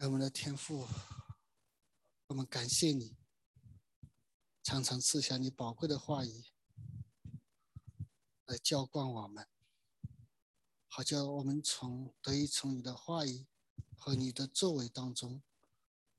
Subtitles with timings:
[0.00, 0.86] 我们的天父，
[2.28, 3.16] 我们感谢你，
[4.62, 6.44] 常常赐下你宝贵的话语
[8.46, 9.48] 来浇灌我们，
[10.86, 13.44] 好叫我们从得以从你的话语
[13.96, 15.42] 和你的作为当中，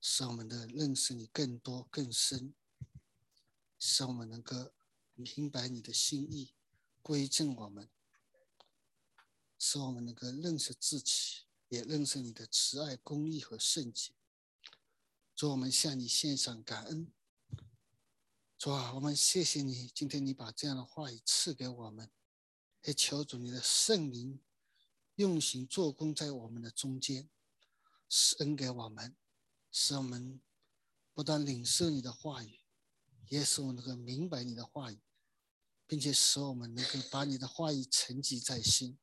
[0.01, 2.53] 使我们的认识你更多更深，
[3.79, 4.73] 使我们能够
[5.15, 6.53] 明白你的心意，
[7.01, 7.89] 归正我们，
[9.57, 11.48] 使我们能够认识自己。
[11.69, 14.11] 也认识你的慈爱、公义和圣洁。
[15.33, 17.11] 主，我们向你献上感恩。
[18.57, 22.11] 主啊，我们谢谢你，今天你把这样的话语赐给我们，
[22.83, 24.41] 也求主你的圣灵
[25.15, 27.29] 用心做工在我们的中间，
[28.09, 29.15] 施恩给我们，
[29.71, 30.41] 使我们
[31.13, 32.59] 不断领受你的话语，
[33.29, 34.99] 也使我们能够明白你的话语，
[35.87, 38.97] 并且使我们能够把你的话语沉积在心。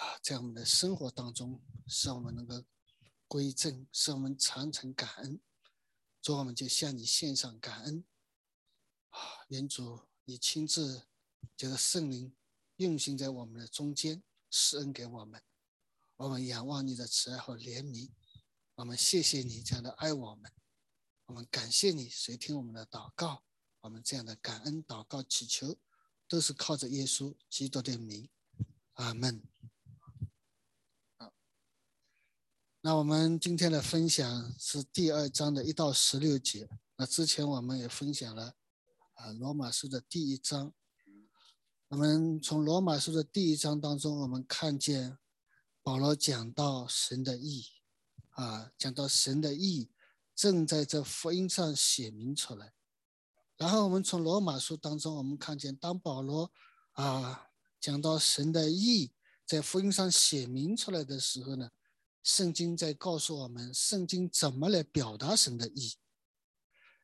[0.00, 2.64] 啊，在我们的生活当中，使我们能够
[3.28, 5.38] 归正，使我们常常感恩。
[6.22, 8.02] 主，我们就向你献上感恩。
[9.10, 11.06] 啊，愿主你亲自
[11.54, 12.34] 就是圣灵
[12.76, 15.42] 运行在我们的中间，施恩给我们。
[16.16, 18.10] 我们仰望你的慈爱和怜悯，
[18.76, 20.50] 我们谢谢你这样的爱我们，
[21.26, 23.44] 我们感谢你谁听我们的祷告。
[23.80, 25.78] 我们这样的感恩祷告祈求，
[26.26, 28.30] 都是靠着耶稣基督的名。
[28.94, 29.42] 阿门。
[32.82, 36.66] 那我们今天的分享是第二章的一到十六节。
[36.96, 38.54] 那之前我们也分享了
[39.12, 40.72] 啊罗马书的第一章。
[41.88, 45.18] 我们从罗马书的第一章当中，我们看见
[45.82, 47.66] 保罗讲到神的意，
[48.30, 49.90] 啊，讲到神的意
[50.34, 52.72] 正在这福音上写明出来。
[53.58, 56.50] 然后我们从罗马书当中，我们看见当保罗
[56.92, 59.12] 啊讲到神的意
[59.44, 61.70] 在福音上写明出来的时候呢？
[62.22, 65.94] 圣经在告诉我们，圣经怎么来表达神的意。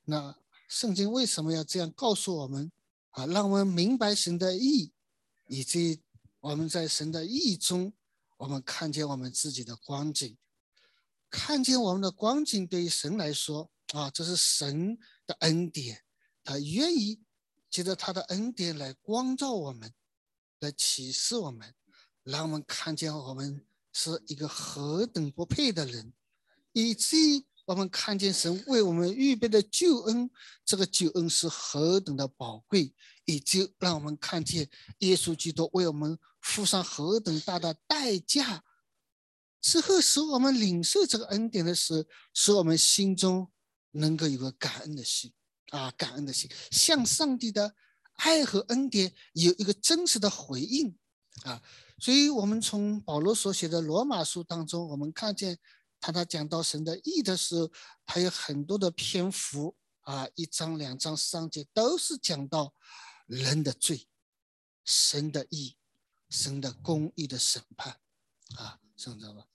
[0.05, 0.37] 那
[0.69, 2.71] 圣经为什么要这样告诉我们
[3.11, 3.27] 啊？
[3.27, 4.93] 让我们明白神的意，
[5.49, 6.03] 以及
[6.41, 7.93] 我们在神的意中，
[8.37, 10.37] 我们看见我们自己的光景，
[11.31, 16.05] 看见我们的光景对于神来说啊，这是神的恩典，
[16.45, 17.21] 他愿意
[17.69, 19.93] 借着他的恩典来光照我们，
[20.61, 21.75] 来启示我们，
[22.23, 23.66] 让我们看见我们。
[23.99, 26.13] 是一个何等不配的人，
[26.73, 30.31] 以至于我们看见神为我们预备的救恩，
[30.67, 34.69] 这个救恩是何等的宝贵，以及让我们看见
[34.99, 38.63] 耶稣基督为我们付上何等大的代价，
[39.63, 43.51] 之后使我们领受这个恩典的时，使我们心中
[43.93, 45.33] 能够有个感恩的心。
[45.71, 47.75] 啊，感恩的心，向上帝的
[48.19, 50.97] 爱和恩典有一个真实的回应。
[51.45, 51.63] 啊。
[51.99, 55.59] 所以，我们从保罗所写的罗马书当中，我们看见
[55.99, 57.71] 他他讲到神的意的时候，
[58.05, 62.75] 他有很多的篇幅啊，一章、两章、三节都是讲到
[63.27, 64.07] 人的罪、
[64.85, 65.77] 神的意、
[66.29, 67.99] 神的公义的审判
[68.57, 69.47] 啊，知道吧？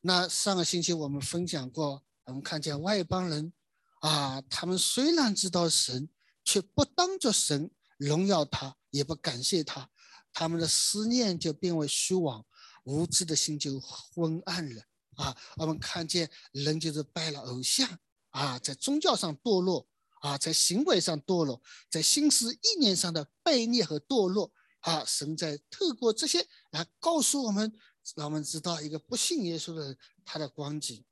[0.00, 3.52] 那上个星期我们分享过，我们看见外邦人
[4.00, 6.08] 啊，他们虽然知道神，
[6.44, 9.88] 却不当着神荣耀他，也不感谢他。
[10.34, 12.44] 他们的思念就变为虚妄，
[12.82, 14.82] 无知的心就昏暗了
[15.14, 15.34] 啊！
[15.56, 17.88] 我们看见人就是拜了偶像
[18.30, 19.88] 啊，在宗教上堕落
[20.20, 25.04] 啊，在行为上堕落，在心思意念上的悖逆和堕落啊！
[25.06, 27.72] 神在透过这些来告诉我们，
[28.16, 31.04] 让我们知道一个不信耶稣的人他的光景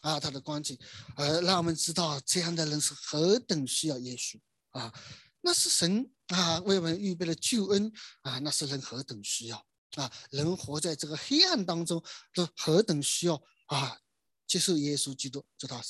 [0.00, 0.76] 啊，他的光景，
[1.16, 4.38] 呃，让我们知道这样的人是何等需要耶稣
[4.70, 4.92] 啊！
[5.40, 7.92] 那是神啊为我们预备了救恩
[8.22, 10.10] 啊，那是人何等需要啊！
[10.30, 12.02] 人活在这个黑暗当中，
[12.32, 14.00] 都何等需要啊！
[14.46, 15.82] 接受耶稣基督做他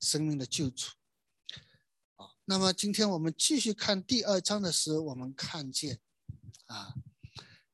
[0.00, 0.88] 生命的救主
[2.16, 2.28] 啊！
[2.44, 5.98] 那么今天我们继续看第二章的时候，我们看见
[6.66, 6.94] 啊，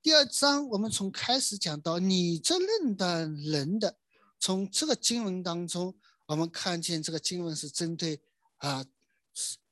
[0.00, 3.98] 第二章我们从开始讲到你这认的人的，
[4.38, 8.22] 从这个经文当中，我们看见这个经文是针对
[8.58, 8.84] 啊。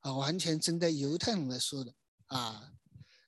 [0.01, 1.95] 啊，完全针对犹太人来说的
[2.35, 2.73] 啊。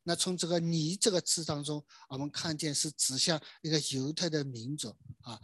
[0.06, 5.40] 那从这个“你”这个字当中，我们看见是指向一个犹太的民族啊。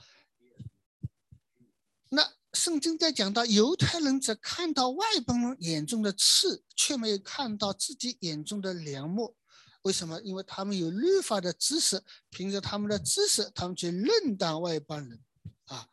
[2.11, 9.35] 那圣经在讲到犹太人只看到外邦人眼中的刺，却没有看到自己眼中的良木。
[9.83, 10.21] 为什么？
[10.21, 15.19] 因为他们有律法的知识，凭着他们的知识，他们去论断外邦人
[15.65, 15.89] 啊。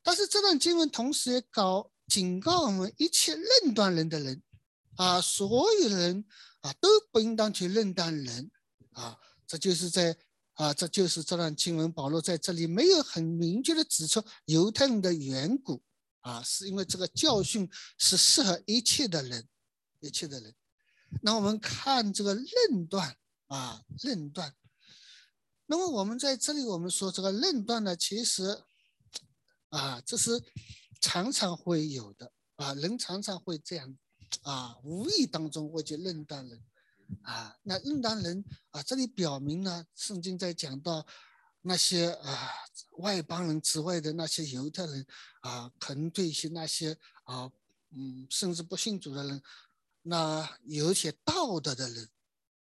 [0.00, 4.40] 但是这段经文同时也告警告我们一切论断人的人。
[4.94, 6.24] 啊，所有人
[6.62, 8.50] 啊都不应当去认当人
[8.92, 9.16] 啊，
[9.46, 10.16] 这就是在
[10.54, 15.82] 啊，这就是这段经文，保罗在这里没有很明确的指出犹太人的缘故
[16.20, 17.68] 啊，是因为这个教训
[17.98, 19.48] 是适合一切的人，
[20.00, 20.54] 一切的人。
[21.22, 23.16] 那我们看这个论断
[23.48, 24.54] 啊，论断。
[25.66, 28.62] 那么我们在这里，我们说这个论断呢，其实
[29.70, 30.42] 啊，这是
[31.00, 33.96] 常常会有的啊，人常常会这样
[34.42, 36.62] 啊，无意当中会去论断人。
[37.22, 41.06] 啊，那论断人啊，这里表明呢，圣经在讲到
[41.60, 42.50] 那些啊
[42.92, 45.06] 外邦人之外的那些犹太人
[45.40, 47.52] 啊，可能对一些那些啊
[47.90, 49.42] 嗯甚至不信主的人，
[50.00, 52.08] 那有些道德的人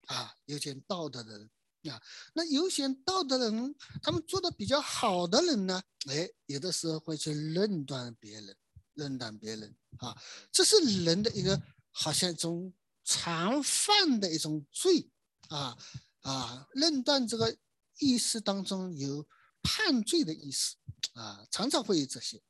[0.08, 1.50] 啊，有些道德的人
[1.90, 2.02] 啊，
[2.34, 8.54] 那有些道德人，他们做的比较好的人呢，哎，有的时候会去论断别人，
[8.94, 10.16] 论断别人啊，
[10.50, 11.60] 这是人的一个
[11.90, 12.72] 好像一种。
[13.06, 15.10] 常犯的一种罪
[15.50, 15.76] 啊
[16.22, 17.54] 啊，论断这个
[17.98, 19.28] 意思当中有
[19.62, 20.76] 判罪的意思
[21.12, 22.40] 啊，常常会有这些，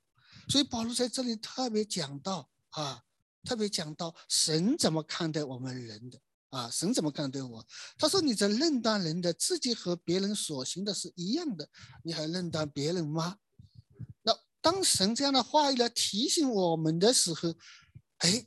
[0.49, 3.03] 所以保罗在这里特别讲到啊，
[3.43, 6.21] 特别讲到神怎么看待我们人的
[6.51, 7.67] 啊，神怎么看待我？
[7.99, 11.69] 他说你在论断人的自己和别人所行的是一样的，
[12.05, 13.39] 你还论断别人吗？
[14.65, 17.55] 当神这样的话语来提醒我们的时候，
[18.19, 18.47] 哎。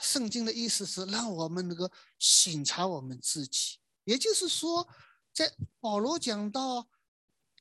[0.00, 1.88] 圣经的意思是让我们能够
[2.18, 4.88] 省察我们自己，也就是说，
[5.34, 6.88] 在保罗讲到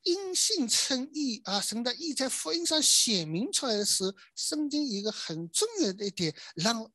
[0.04, 6.90] 因信称义啊，神的义在福音上显明出来的时候，圣经一个很重要的一点，让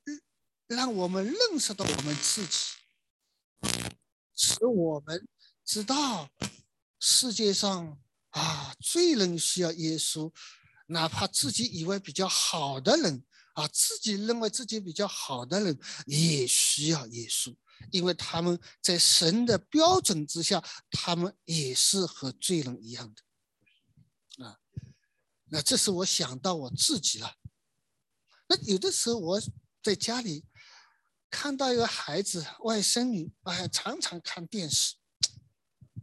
[0.67, 2.59] 让我们认识到我们自己，
[4.35, 5.29] 使我们
[5.67, 6.31] 知道
[6.99, 8.01] 世界上
[8.31, 10.33] 啊，最人需要耶稣，
[10.87, 13.25] 哪怕自己以为比较好的人。
[13.57, 17.57] 啊，自己认为自己比较好的人也需要耶稣，
[17.91, 24.45] 因为他们在神的标准之下，他们也是和罪人一样的。
[24.45, 24.59] 啊，
[25.47, 27.37] 那这是我想到我自己了。
[28.47, 29.41] 那有的时候我
[29.83, 30.45] 在家里
[31.31, 34.97] 看到一个孩子外甥女，哎呀，常常看电视，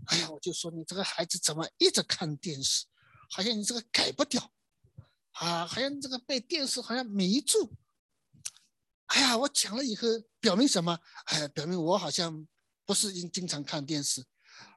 [0.06, 2.86] 哎呀，我就说你这个孩子怎么一直看电视，
[3.30, 4.52] 好像你这个改不掉。
[5.34, 7.76] 啊，好像这个被电视好像迷住。
[9.08, 10.08] 哎呀，我讲了以后，
[10.40, 11.00] 表明什么？
[11.26, 12.48] 哎，表明我好像
[12.86, 14.26] 不是经经常看电视，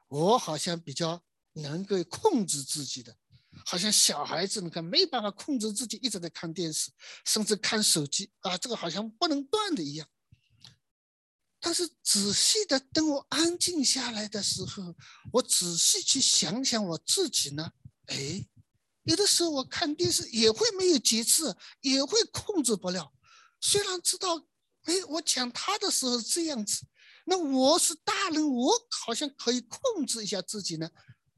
[0.07, 1.23] 我好像比较
[1.53, 3.17] 能够控制自己的，
[3.65, 6.91] 好像小孩子你看没办法控制自己一直在看电视，
[7.25, 10.07] 甚至看手机啊，这个好像不能断的一样。
[11.59, 14.95] 但是仔细的等我安静下来的时候，
[15.33, 17.71] 我仔细去想想我自己呢，
[18.07, 18.47] 哎。
[19.07, 23.13] 有的时候我看电视也会没有节制，也会控制不了。
[23.61, 24.35] 虽然知道，
[24.83, 26.85] 哎，我讲他的时候是这样子，
[27.25, 30.89] 那我是大人，我好像可以控制一下自己呢。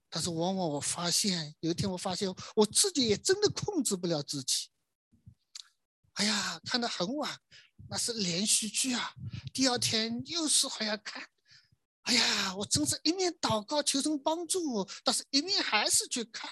[0.10, 4.70] 但是往往我发现，有一天我发现我自己也真的控制不了自己。
[6.14, 7.40] 哎呀，看得很晚，
[7.88, 9.14] 那是连续剧啊。
[9.54, 11.24] 第二天又是还要看。
[12.02, 16.50] 哎呀，我真是一面祷告求神帮助我，但是一面还是去看。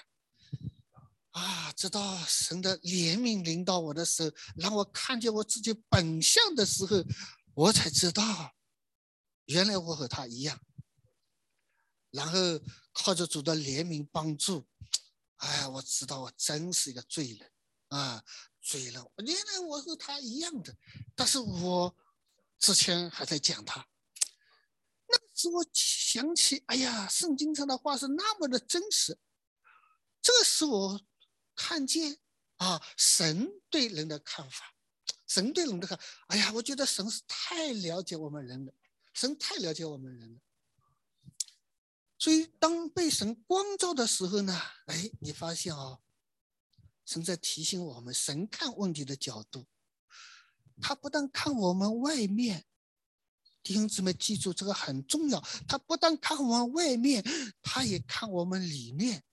[1.38, 6.96] 啊，直到神的怜悯临到我的时候，让我看见我自己本相的时候，
[7.54, 8.56] 我才知道，
[9.44, 10.60] 原来我和他一样。
[12.10, 12.38] 然后
[12.92, 14.66] 靠着主的怜悯帮助，
[15.36, 17.52] 哎，我知道我真是一个罪人
[17.88, 18.24] 啊，
[18.60, 18.94] 罪人。
[19.18, 20.74] 原来我和他一样的，
[21.14, 21.94] 但是我
[22.58, 23.86] 之前还在讲他，
[25.06, 29.16] 那时我想起，哎呀，圣经上的话是那么的真实，
[30.20, 31.00] 这是我。
[31.58, 32.16] 看见
[32.58, 34.72] 啊，神对人的看法，
[35.26, 35.98] 神对人的看，
[36.28, 38.72] 哎呀，我觉得神是太了解我们人了，
[39.12, 40.40] 神太了解我们人了。
[42.16, 45.98] 所以当被神光照的时候呢，哎，你发现啊，
[47.04, 49.66] 神在提醒我们，神看问题的角度，
[50.80, 52.66] 他不但看我们外面，
[53.64, 57.24] 弟兄姊妹记住这个很重要，他不但看我们外面，
[57.60, 59.24] 他也看我们里面。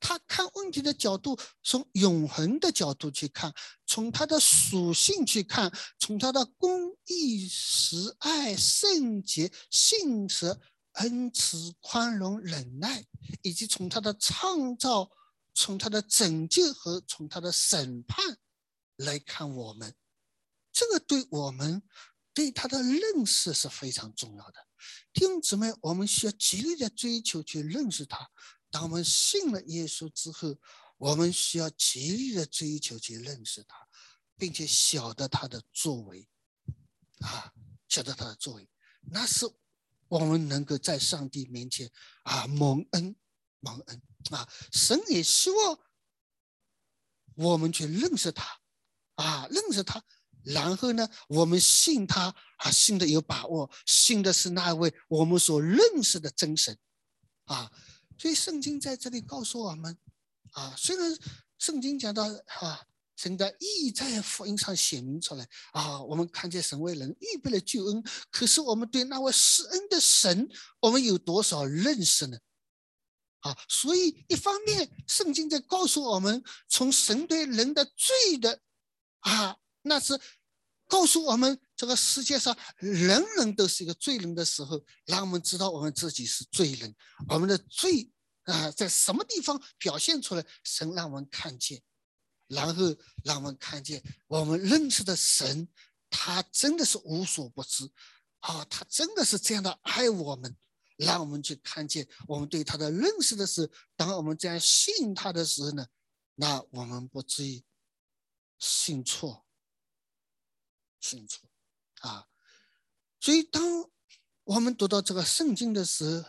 [0.00, 3.52] 他看问题的角度，从永恒的角度去看，
[3.86, 10.58] 从他的属性去看，从他的公义、慈爱、圣洁、信实、
[10.92, 13.04] 恩慈、宽容、忍耐，
[13.42, 15.10] 以及从他的创造、
[15.54, 18.36] 从他的拯救和从他的审判
[18.96, 19.94] 来看我们，
[20.72, 21.82] 这个对我们
[22.34, 24.66] 对他的认识是非常重要的。
[25.12, 28.30] 弟兄姊妹，我们需要极力的追求去认识他。
[28.72, 30.56] 当我们信了耶稣之后，
[30.96, 33.86] 我们需要极力的追求去认识他，
[34.38, 36.26] 并且晓得他的作为，
[37.20, 37.52] 啊，
[37.86, 38.66] 晓得他的作为，
[39.02, 39.44] 那是
[40.08, 41.90] 我们能够在上帝面前
[42.22, 43.14] 啊蒙恩
[43.60, 44.02] 蒙恩。
[44.30, 45.78] 啊，神也希望
[47.34, 48.60] 我们去认识他。
[49.16, 50.02] 啊，认识他，
[50.42, 56.78] 然后呢，我们信他啊，信的有把握，信的是那位我们所认识的真神。
[57.44, 57.70] 啊。
[58.22, 59.98] 所以圣经在这里告诉我们
[60.52, 61.18] 啊，虽然
[61.58, 62.22] 圣经讲到
[62.60, 62.86] 啊。
[63.14, 66.02] 神的意在福音上显明出来啊！
[66.02, 70.48] 我们看见神为人预备了救恩，可是我们对那位施恩的神，
[70.80, 72.38] 我们有多少认识呢？
[73.40, 73.56] 啊！
[73.68, 78.60] 所以一方面，圣经在告诉我们，从神对人的罪的
[79.20, 80.18] 啊，那是
[80.88, 86.94] 告诉我们这个世界上人人都是一个罪人的时候，让我们知道我们自己是罪人，
[87.28, 88.08] 我们的罪
[88.44, 90.46] 啊，在什么地方表现出来？
[90.62, 91.82] 神让我们看见。
[92.46, 92.84] 然后
[93.24, 95.68] 让我们看见，我们认识的神，
[96.08, 97.90] 他真的是无所不知，
[98.38, 100.56] 啊，他真的是这样的爱我们，
[100.96, 105.84] 让我们去看见我们对他的认识的时候，当我们这样信他的时候呢，
[106.36, 107.64] 那我们不至于
[108.60, 109.44] 信错，
[111.00, 111.48] 信错，
[112.02, 112.26] 啊，
[113.18, 113.62] 所以当
[114.44, 116.24] 我们读到这个圣经的时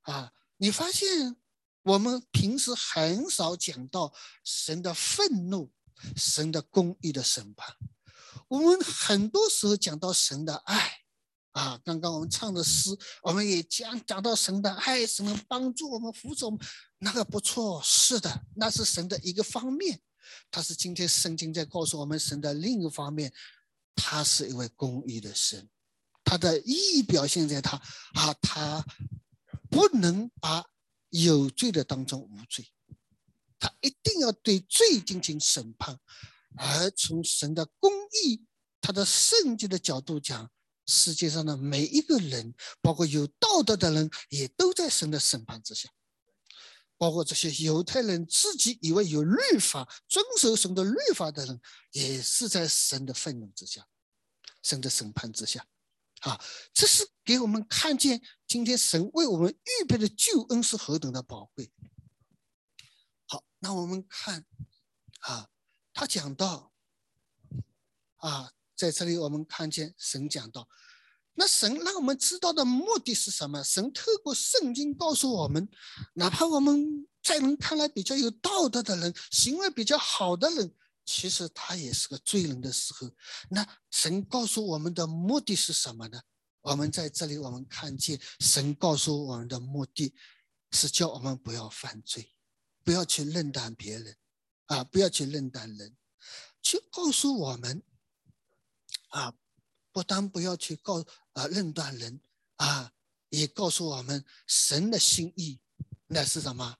[0.00, 1.36] 候，啊，你发现。
[1.82, 4.12] 我们平时很少讲到
[4.44, 5.72] 神的愤怒、
[6.16, 7.74] 神的公义的审判。
[8.48, 10.98] 我们很多时候讲到神的爱，
[11.52, 12.90] 啊，刚刚我们唱的诗，
[13.22, 16.60] 我们也讲讲到神的爱，神能帮助我们、扶助我们，
[16.98, 20.02] 那个不错，是的，那是神的一个方面。
[20.50, 23.32] 他是今天圣经在告诉我们，神的另一个方面，
[23.98, 25.68] 他是一位公义的神，
[26.24, 27.76] 他的意义表现在他
[28.14, 28.82] 啊，他
[29.68, 30.64] 不能把。
[31.10, 32.70] 有罪的当中无罪，
[33.58, 35.98] 他一定要对罪进行审判。
[36.54, 37.90] 而从神的公
[38.22, 38.44] 义、
[38.78, 40.50] 他的圣洁的角度讲，
[40.84, 45.88] 世界上的每一个人，包括有道德的人，也都在神的审判之下。
[46.98, 51.60] 包括这些犹太人自己以为有律法、遵守神的律法的人，
[51.92, 53.86] 也是在神的愤怒之下、
[54.62, 55.66] 神的审判之下。
[56.22, 61.70] 啊，这是给我们看见今天神为我们预备的救恩是何等的宝贵。
[63.26, 64.44] 好，那我们看，
[65.20, 65.48] 啊，
[65.94, 66.72] 他讲到，
[68.16, 70.68] 啊，在这里我们看见神讲到，
[71.38, 73.62] 那神让我们知道的目的是什么？
[73.62, 75.68] 神透过圣经告诉我们，
[76.14, 80.74] 哪怕我们在人看来比较有道德的人，行为比较好的人。
[81.04, 83.08] 其实他也是个罪人的时候，
[83.50, 86.20] 那神告诉我们的目的是什么呢？
[86.60, 90.12] 我们在这里，我们看见神告诉我们的目的，
[90.72, 92.32] 是叫我们不要犯罪，
[92.82, 94.16] 不要去论断别人，
[94.66, 95.96] 啊，不要去论断人，
[96.60, 97.80] 去告诉我们，
[99.10, 99.32] 啊，
[99.92, 102.20] 不但不要去告啊论断人，
[102.56, 102.92] 啊，
[103.30, 105.60] 也告诉我们神的心意，
[106.06, 106.76] 那是什么？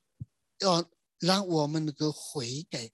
[0.59, 2.91] 要让我们能够悔改。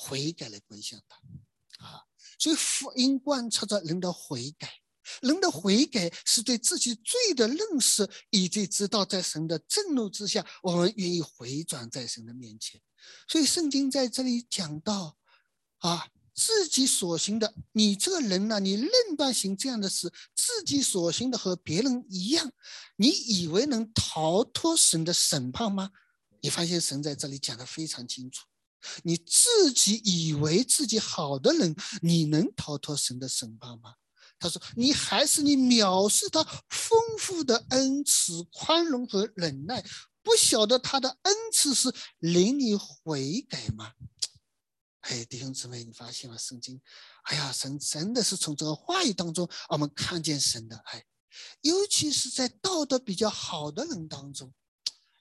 [0.00, 2.06] 悔改来归向他，啊，
[2.38, 4.80] 所以福音贯彻着人的悔改，
[5.20, 12.80] 人的悔改是对自己罪的认识，以及知道在神的震怒之下，我们愿意回转在神的面前。
[13.26, 15.18] 所以圣经在这里讲到，
[15.78, 16.06] 啊，
[16.38, 22.52] 自己所行的，你这个人呢，你论断行这样的事，自己所行的和别人一样，
[22.94, 25.90] 你以为能逃脱神的审判吗？
[26.40, 28.46] 你发现神在这里讲的非常清楚。
[29.02, 33.94] 你自己以为自己好的人，你能逃脱神的审判吗？
[34.38, 39.84] 他说：“你还是你藐视他丰富的恩慈、宽容和忍耐，
[40.22, 43.90] 不晓得他的恩慈是令你悔改吗？”
[45.24, 46.80] 弟兄姊妹，你发现了圣经？
[47.22, 51.04] 哎呀，神真的是从这个话语当中，我们看见神的爱，
[51.60, 54.52] 尤其是在道德比较好的人当中，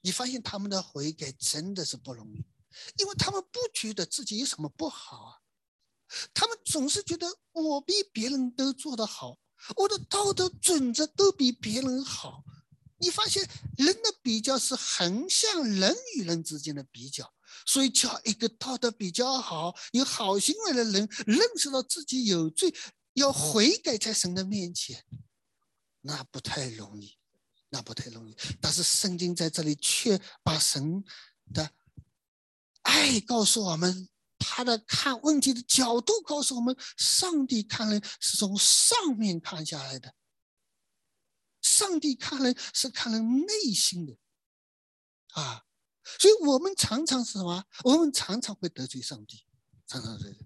[0.01, 2.45] 你发现他们的悔改真的是不容易。
[2.97, 5.33] 因为他们不觉得自己有什么不好啊，
[6.33, 9.39] 他们总是觉得我比别人都做得好，
[9.77, 12.43] 我的道德准则都比别人好。
[12.99, 17.33] 你发现人的比较是横向人与人之间的比较，
[17.65, 22.73] 所以叫一个道德比较好、有好行为的人认识到自己有罪，
[23.13, 25.03] 要悔改在神的面前，
[26.01, 27.17] 那不太容易，
[27.69, 28.35] 那不太容易。
[28.61, 31.03] 但是圣经在这里却把神
[31.53, 31.71] 的。
[32.83, 34.07] 爱告诉我们，
[34.39, 40.13] 他的看问题的角度告诉我们，上帝看人是从上面看下来的。
[41.61, 44.17] 上帝看人是看人内心的，
[45.33, 45.65] 啊，
[46.19, 47.63] 所以我们常常是什么？
[47.83, 49.45] 我们常常会得罪上帝，
[49.87, 50.37] 常常得罪。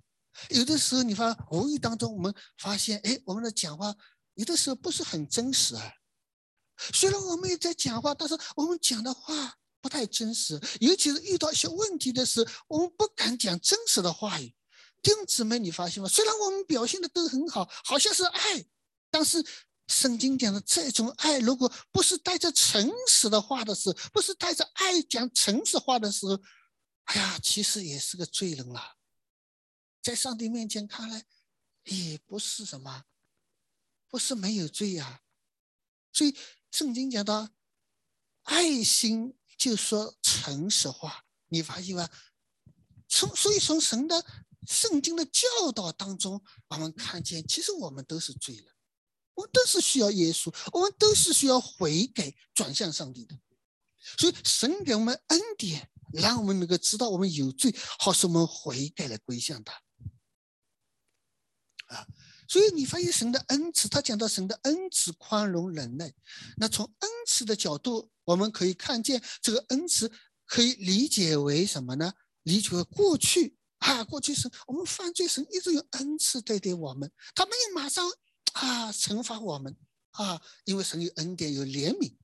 [0.49, 3.95] 有的时候，你发无意当中，我们发现，哎，我们的讲话
[4.35, 5.93] 有的时候不是很真实啊。
[6.93, 14.55] 虽然我们也在讲话，但是我们讲的话不太真实，尤其是遇到一些问题的时候，我们不敢讲真实的话语。
[15.03, 16.09] 弟兄姊妹，你发现吗？
[16.09, 18.65] 虽然我们表现的都很好，好像是爱，
[19.09, 19.45] 但是
[19.87, 26.41] 圣经讲的这种爱，如果不是带着诚实的话的时候，不是带着爱讲诚实话的时候，
[27.05, 28.97] 哎呀，其实也是个罪人了，
[30.01, 31.25] 在上帝面前看来，
[31.83, 33.03] 也不是什么，
[34.07, 35.21] 不是没有罪呀。
[36.13, 36.35] 所以
[36.71, 37.49] 圣经讲到，
[38.43, 42.09] 爱心就说诚实话，你发现吗？
[43.07, 44.25] 从所以从神的。
[44.67, 48.65] 圣经的教导当中，我们看见，其实我们都是罪人，
[49.41, 53.35] 我们都是需要耶稣，我们都是需要悔改、转向上帝的。
[54.19, 59.73] 所以，神给我们恩典，让我们能够知道我们有罪，好使我们悔改来归向他。
[61.87, 62.07] 啊，
[62.47, 66.13] 所以你发现神的恩慈，他讲到神的恩慈、宽容、忍耐。
[66.57, 70.11] 那从恩慈的角度，我们可以看见这个恩慈
[70.45, 72.13] 可以理解为什么呢？
[72.43, 73.57] 理解为过去。
[73.79, 78.07] 啊，过去神我们犯罪，神一直有恩赐对待我们，他没有马上
[78.53, 79.75] 啊惩罚我们
[80.11, 82.15] 啊，因为神有恩典有怜悯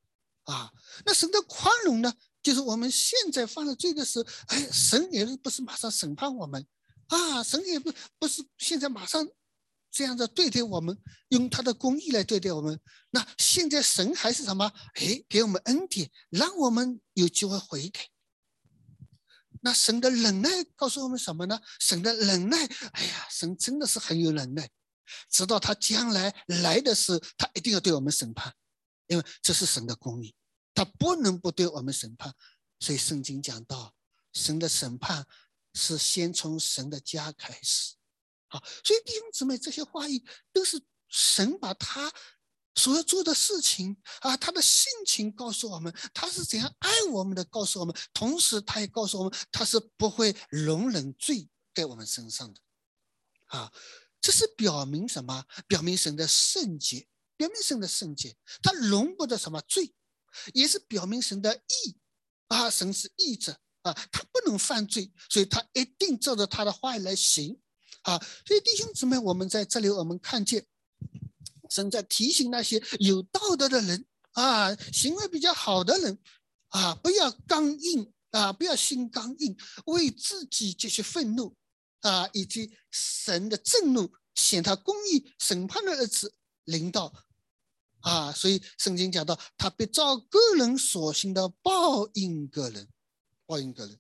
[0.43, 0.71] 啊。
[1.05, 6.65] 那神的宽容呢，就是我们现在犯了罪的时候，哎，神也不是马上审判我们
[7.07, 9.27] 啊，神也不不是现在马上
[9.89, 10.97] 这样子对待我们，
[11.29, 12.79] 用他的公义来对待我们。
[13.11, 14.71] 那现在神还是什么？
[14.95, 18.01] 哎，给我们恩典，让我们有机会悔改。
[19.61, 21.59] 那神的忍耐告诉我们什么呢？
[21.79, 24.69] 神的忍耐，哎呀，神真的是很有忍耐，
[25.29, 28.53] 直到他将来来的时候，他一定要对我们审判，
[29.07, 30.35] 因为这是神的公义，
[30.73, 32.33] 他不能不对我们审判。
[32.79, 33.93] 所以圣经讲到，
[34.33, 35.25] 神的审判
[35.73, 37.95] 是先从神的家开始。
[38.47, 40.23] 好，所以弟兄姊妹，这些话语
[40.53, 42.11] 都是神把他。
[42.75, 47.95] 所要做的事情啊，他的性情告诉我们，他是怎样爱我们的，告诉我们。
[48.13, 52.61] 同时，他也告诉我们，他是不会容忍罪在我们身上的。
[53.47, 53.71] 啊，
[54.27, 55.45] 这是表明什么？
[55.69, 59.93] 表明神的圣洁，表明神的圣洁，他容不得什么罪，
[60.53, 61.97] 也是表明神的义。
[62.49, 67.57] 啊，神是义者啊，他不能犯罪，所以他一定照着他的话来行。
[68.01, 70.65] 啊，所以弟兄姊妹，我们在这里，我们看见。
[71.69, 76.19] 神在提醒那些有道德的人啊，行为比较好的人
[76.67, 81.55] 啊，不要刚硬啊，不要心刚硬，为自己这些愤怒
[82.01, 87.11] 啊，以及神的震怒显他公义审判的日子临到
[88.01, 92.87] 啊，所以圣经讲到，他必照个人所行的报应个人，
[93.45, 93.99] 报应个人。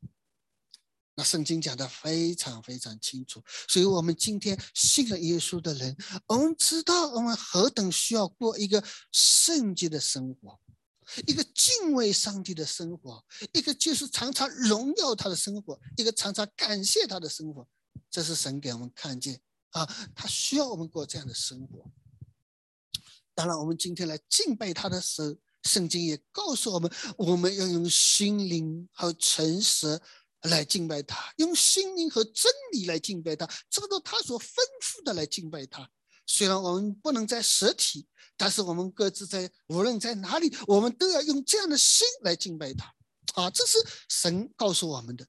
[1.15, 5.97] 那圣经讲的非常非常清楚，所以我们今天信了耶稣的人，
[6.27, 10.59] 我们知道我们何等需要过一个圣洁的生活，
[11.25, 17.67] 一个敬畏上帝的生活，一个就是常常荣耀他的生活，一个常常感谢他的生活。
[18.11, 21.91] 这是神给我们看见啊，他需要我们过这样的生活。
[23.33, 30.01] 当然，我们今天来敬拜他的时候，圣经也告诉我们，我们要用心灵和诚实。
[30.43, 35.89] 来敬拜他，用心灵和真理来敬拜他，照着他所吩咐的来敬拜他。
[36.27, 42.93] 虽然我们不能在实体，但是我们各自在无论在哪里，我们都要用这样的心来敬拜他。
[43.33, 45.27] 啊，这是神告诉我们的。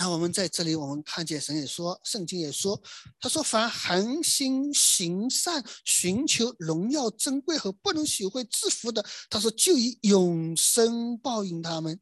[0.00, 2.82] 那我们在这里，我们看见神也说，圣经也说，
[3.20, 12.00] 他说：“凡恒心行善、寻求荣耀珍贵和不能学会制服的，他说就以永生报应他们。”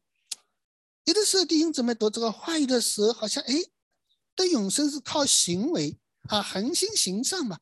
[1.03, 3.55] 有的时候弟兄姊妹读这个话语的时候，好像哎，
[4.33, 7.59] 得永生是靠行为啊，恒心行善嘛，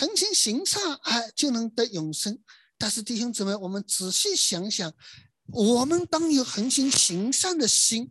[0.00, 2.42] 恒心行善哎就能得永生。
[2.76, 4.92] 但是弟兄姊妹，我们仔细想想，
[5.52, 8.10] 我们当有恒心行善的心，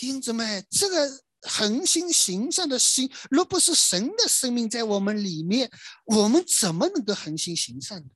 [0.00, 5.70] 弟兄姊妹，这个恒心行善的心，若不是神的生命在我们里面，
[6.06, 8.08] 我们怎么能够恒心行善呢？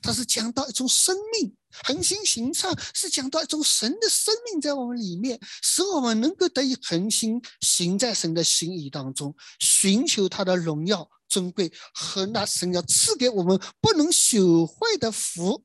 [0.00, 15.62] 它是讲到一种生命，恒心行善是讲到一种神的生命在我们里面，使我们能够得以恒心行在神的心意当中，寻求他的荣耀尊贵和那神要赐给我们不能朽坏的福。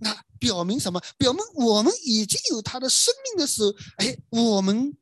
[0.00, 1.00] 那表明什么？
[1.16, 4.96] 表明我们已经有他的生命的时候，哎，我们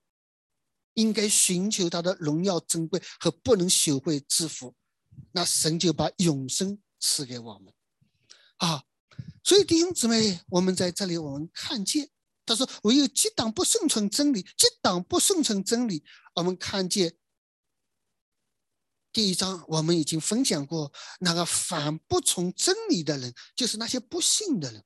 [0.94, 4.74] 应该寻求他的荣耀尊贵和不能朽坏之福。
[5.32, 7.72] 那神就把永生赐给我们。
[8.56, 8.82] 啊，
[9.44, 12.10] 所以弟兄姊妹，我们在这里，我们看见
[12.44, 17.16] 他说：“唯有激党不顺从真理，激党不顺从真理。”我们看见
[19.12, 24.84] 第一章我们已经分享过，那个反不从真理的人，就是那些不信的人，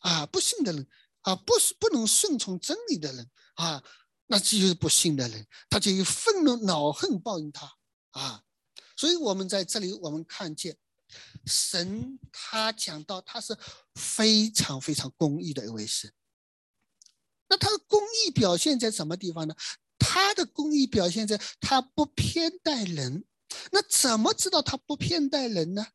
[0.00, 0.86] 啊，不信的人，
[1.22, 3.82] 啊，不是不能顺从真理的人，啊，
[4.26, 7.72] 那这就是不信的人，他就有愤怒、恼恨报应他，
[8.10, 8.42] 啊，
[8.96, 10.76] 所以我们在这里我们看见，
[11.46, 13.56] 神他讲到他是
[13.94, 16.12] 非常非常公义的一位神，
[17.48, 19.54] 那他的公义表现在什么地方呢？
[19.98, 23.24] 他的公义表现在他不偏待人。
[23.72, 25.88] 那怎么知道他不偏待人呢？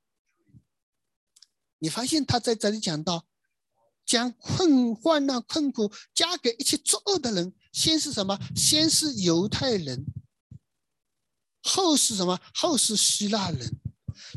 [1.79, 3.25] 你发现他在这里讲到，
[4.05, 8.39] 将困患难困苦加给一切作恶的人，先是什么？
[8.55, 10.05] 先是犹太人，
[11.63, 12.39] 后是什么？
[12.53, 13.79] 后是希腊人，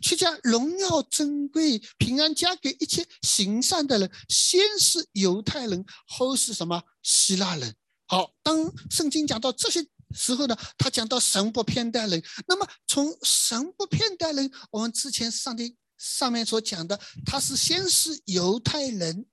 [0.02, 6.82] 却将荣耀珍贵平安加给一切行善的人，先是犹太人，后是什么？
[7.02, 7.74] 希腊人。
[8.06, 9.86] 好，当圣经讲到这些。
[10.14, 12.24] 时候呢，他讲到神不偏待人。
[12.46, 19.26] 那么从神不偏待人，我们之前上帝上面所讲的，他是先是犹太人，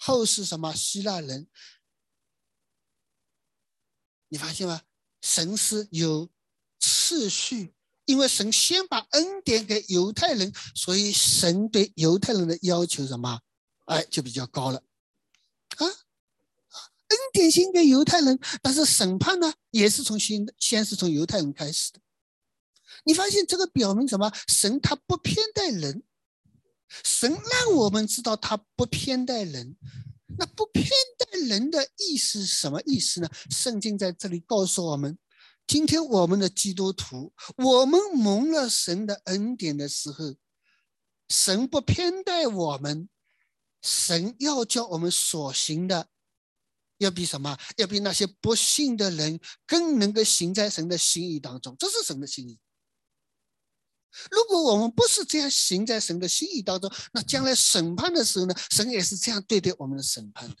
[0.00, 1.46] 后是什么希腊人？
[4.28, 4.80] 你发现吗？
[5.20, 6.30] 神是有
[6.78, 7.74] 次序，
[8.06, 13.40] 因为神先把恩典给犹太人，所以神对犹太人的要求什么？
[13.84, 14.82] 哎，就比较高了
[15.76, 15.86] 啊。
[15.86, 22.00] 恩典先给犹太人，但是审判呢，也是从先先是从犹太人开始的。
[23.04, 24.32] 你发现这个表明什么？
[24.46, 26.02] 神他不偏待人，
[27.04, 29.76] 神让我们知道他不偏待人。
[30.38, 30.86] 那不偏
[31.18, 33.28] 待人的意思什么意思呢？
[33.50, 35.18] 圣经在这里告诉我们：
[35.66, 40.36] 今天我们的基督徒，我们蒙了神的恩典的时候，
[41.28, 43.08] 神不偏待我们，
[43.82, 46.08] 神要叫我们所行的。
[46.98, 47.58] 要比什么？
[47.76, 52.58] 要比那些不信的人更能够行在神的心意当中，这是神的心意。
[54.30, 58.54] 如果我们不是这样行在神的心意当中，那将来审判的时候呢？
[58.70, 60.56] 神也是这样对待我们的审判的。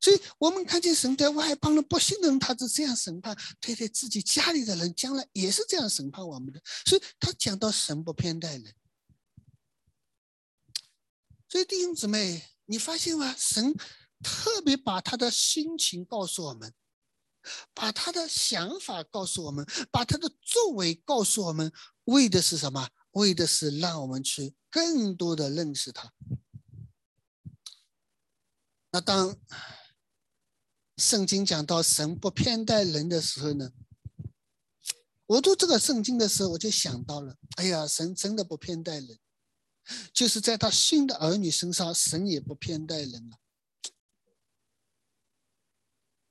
[0.00, 6.60] 所以，我们看见神在外邦人、不信的人，他是这样审判；对待自己家里的人，将来也是这样审判我们的。
[6.86, 8.74] 所以他讲到神不偏待人。
[11.48, 13.34] 所以弟兄姊妹，你发现吗？
[13.38, 13.74] 神。
[14.24, 16.72] 特别把他的心情告诉我们，
[17.74, 21.72] 把他的想法告诉我们，把他的作为告诉我们，
[22.04, 22.88] 为的是什么？
[23.12, 26.12] 为的是让我们去更多的认识他。
[28.90, 29.36] 那当
[30.96, 33.72] 圣经讲到神不偏待人的时候呢？
[35.26, 39.18] 我读这个圣经的时候，我就想到了，哎呀，神真的不偏待人，
[40.12, 43.38] 就是在他新的儿女身上，神也不偏待人了。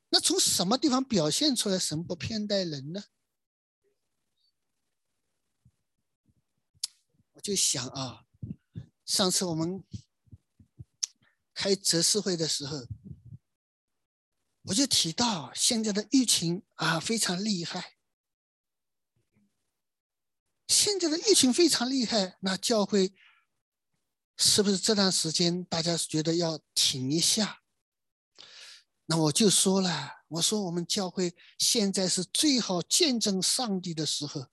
[0.09, 3.03] 那从什么地方表现出来神不偏待人呢？
[7.41, 8.25] 就想啊，
[9.05, 9.83] 上次我们
[11.53, 12.87] 开哲思会的时候，
[14.63, 17.97] 我就提到现在的疫情啊非常厉害，
[20.67, 23.13] 现在的疫情非常厉害，那教会
[24.37, 27.63] 是不是这段时间大家觉得要停一下？
[29.07, 34.47] 那我就说了，我说我们教会现在是最好见证上帝的时候。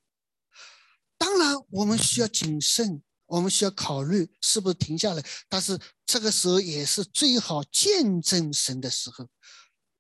[1.19, 5.23] 当然，我们需要谨慎，我们需要考虑是不是停下来。
[5.49, 9.29] 但是这个时候也是最好见证神的时候，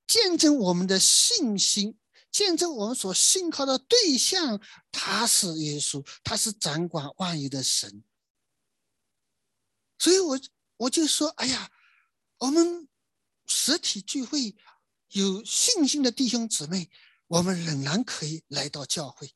[0.06, 1.98] 见证我们的信心，
[2.30, 8.02] 见证我们所信靠的对象，他是耶稣，他是掌管万有的神。
[9.98, 10.40] 所以我
[10.76, 11.70] 我就说，哎呀，
[12.38, 12.88] 我们。
[13.50, 14.54] 实体聚会
[15.12, 16.90] 有信心的弟兄姊妹，
[17.28, 19.32] 我们仍然可以来到教会。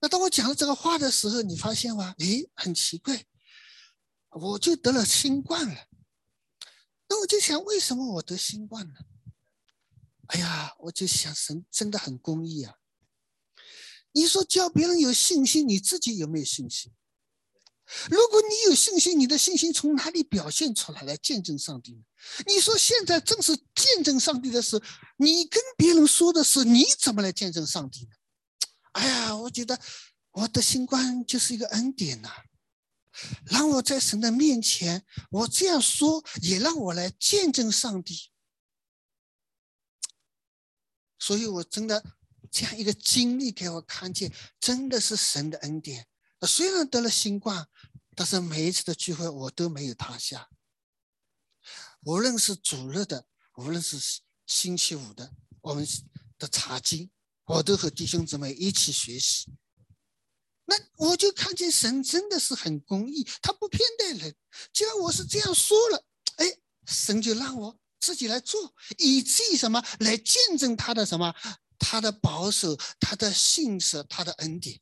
[0.00, 2.14] 那当我讲了这个话的时候，你发现吗？
[2.18, 3.24] 诶，很奇怪，
[4.30, 5.86] 我就得了新冠了。
[7.08, 8.94] 那我就想，为什么我得新冠呢？
[10.28, 12.74] 哎呀，我就想，神真的很公义啊！
[14.12, 16.92] 你说叫别人有信心，你自己有没有信心？
[18.10, 22.02] 如果你有信心，你的信心从哪里表现出来来见证上帝呢？
[22.46, 24.84] 你说现在正是见证上帝的时候，
[25.16, 28.10] 你跟别人说的是你怎么来见证上帝呢？
[28.98, 29.80] 哎呀，我觉得
[30.32, 32.28] 我的新冠就是一个恩典呐，
[33.44, 38.32] 让我在神的面前，我这样说也让我来见证上帝。
[41.20, 42.16] 所以我真的
[42.50, 46.08] 这样一个经历给我看见，真的是神的恩典。
[46.42, 47.68] 虽然得了新冠，
[48.16, 50.48] 但是每一次的聚会我都没有塌下。
[52.02, 55.86] 无论是主日的，无论是星期五的，我们
[56.38, 57.10] 的查经
[57.48, 59.50] 我都和弟兄姊妹一起学习。
[60.66, 64.36] 那我就看见神真的是很公义，他不偏待人。
[64.72, 66.04] 既然我是这样说了，
[66.36, 71.34] 哎，神就让我自己来做，以至于什么来见证他的什么，
[71.78, 74.78] 他的保守，他的信实，他的恩典。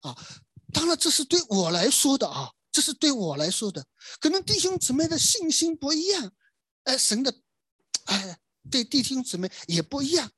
[0.00, 0.16] 啊，
[0.72, 3.86] 当然这是对我来说的啊，这是对我来说的。
[4.18, 6.32] 可能弟兄姊妹的信心不一样，
[6.82, 7.40] 哎，神的，
[8.06, 10.32] 哎，对弟兄姊妹也不一样。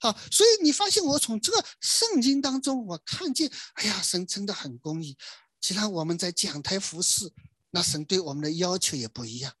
[0.00, 5.16] 好，所以你发现我从这个圣经当中，我看见，哎呀，神真的很公义。
[5.60, 7.32] 既然我们在讲台服侍，
[7.70, 9.52] 那神对我们的要求也不一样，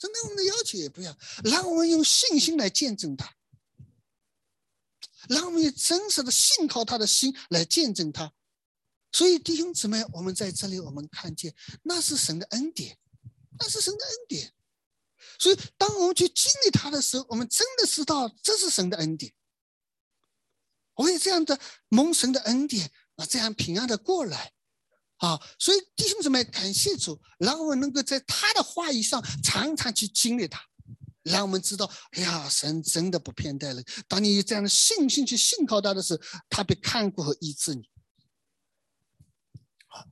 [0.00, 3.34] 神对我们的要求也不一样，让我们用信心来见证他，
[5.28, 8.32] 让我们用真实的信靠他的心来见证他。
[9.12, 12.98] 所以弟兄姊妹，我们在这里，我们看见那是神的恩典，
[13.58, 14.54] 那是神的恩典。
[15.38, 19.32] 所以，当我们去经历他的时候，我们真的知道这是神的恩典。
[20.94, 21.56] 我也这样的
[21.88, 24.52] 蒙神的恩典啊，这样平安的过来
[25.18, 25.40] 啊。
[25.56, 30.60] 所以，弟兄姊妹，感谢主，让我们能够在他的话语上常常去经历他，
[31.22, 33.84] 让我们知道，哎呀，神真的不偏待人。
[34.08, 36.20] 当你有这样的信心去信靠他的时候，
[36.50, 37.88] 他必看顾和医治你。
[39.86, 40.04] 好，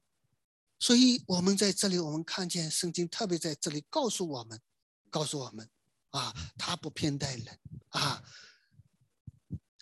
[0.79, 4.61] 所以我们在这里，我们看见圣经特别在这里告诉我们。
[5.17, 5.67] 告诉我们，
[6.11, 8.23] 啊，他不偏待人啊。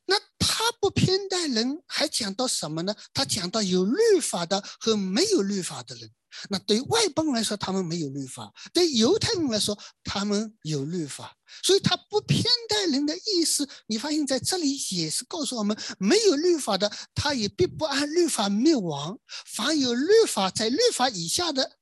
[0.07, 2.95] 那他不偏待人，还讲到什么呢？
[3.13, 6.09] 他讲到有律法的和没有律法的人。
[6.51, 11.37] 那对外邦来说，他们没有律法；对犹太人来说，他们有律法。
[11.65, 19.17] 所以，他不偏待人的意思，你发现在这里也是告诉我们：没有律法的，他也必不按律法灭亡；
[19.47, 21.79] 凡有律法，在律法以下的。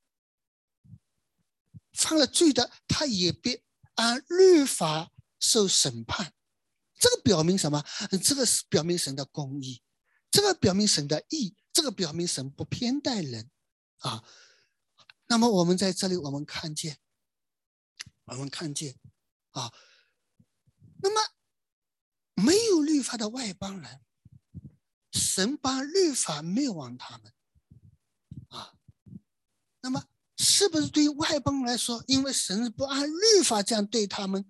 [1.93, 3.63] 犯了罪的，他也别
[3.95, 6.33] 按律法受审判。
[6.95, 7.83] 这个表明什么？
[8.23, 9.81] 这个是表明神的公义，
[10.31, 13.51] 这个表明神的义，这个表明神不偏待人
[13.99, 14.23] 啊。
[15.27, 16.97] 那么我们在这里，我们看见，
[18.25, 18.97] 我们看见
[19.51, 19.73] 啊。
[21.01, 21.33] 那么
[22.35, 24.01] 没有律法的外邦人，
[25.11, 27.33] 神把律法灭亡他们
[28.49, 28.73] 啊。
[29.81, 30.07] 那么。
[30.43, 34.45] 是不是对于外邦来说，因为神不按律法这样对他们，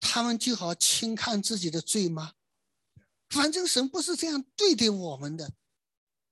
[0.00, 2.32] 他们就好轻看自己的罪吗？
[3.30, 5.52] 反正神不是这样对待我们的，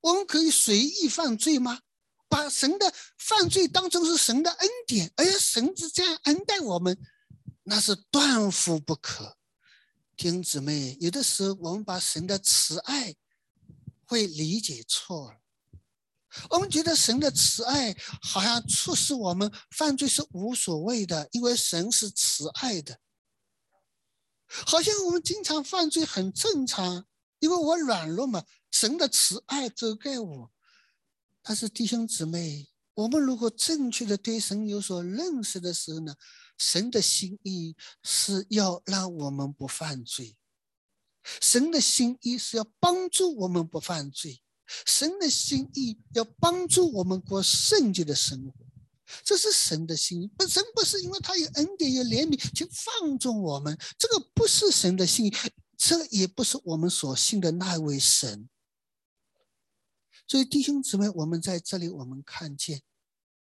[0.01, 1.81] 我们可以随意犯罪吗？
[2.29, 6.99] 把神的犯罪当成是神的恩典，哎呀，神是这样恩待我们，
[7.63, 9.37] 那是断乎不可。
[10.17, 13.15] 弟兄姊妹，有的时候我们把神的慈爱
[14.05, 15.44] 会理解错了。
[16.51, 22.99] 我们觉得神的慈爱好像促使我们犯罪是无所谓的，因为神是慈爱的。
[24.47, 27.07] 好像我们经常犯罪很正常，
[27.38, 30.53] 因为我软弱嘛，神的慈爱遮盖我。
[31.42, 36.14] 但是弟兄姊妹，我们如果正确的对神有所认识的时候呢，
[36.57, 40.37] 神的心意是要让我们不犯罪，
[41.40, 44.40] 神的心意是要帮助我们不犯罪。
[44.66, 48.55] 神的心意要帮助我们过圣洁的生活，
[49.22, 50.29] 这是神的心意。
[50.29, 55.35] 不，神不是因为他有恩典、有怜悯就放纵我们，这个不是神的心意，
[55.77, 58.48] 这也不是我们所信的那位神。
[60.27, 62.81] 所以弟兄姊妹，我们在这里，我们看见，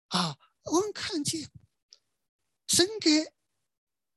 [0.08, 1.48] 啊，我们看见，
[2.66, 3.32] 神给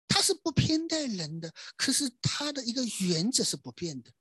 [0.07, 4.11] 他是不偏待人的，可是他的一个原则是不变的。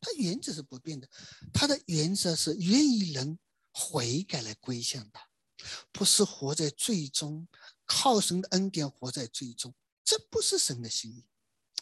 [0.00, 1.08] 他原则是不变的，
[1.52, 3.38] 他的原则是愿意人
[3.72, 5.28] 悔改来归向他，
[5.92, 7.46] 不是活在最终
[7.84, 11.24] 靠神的恩典活在最终，这不是神的心意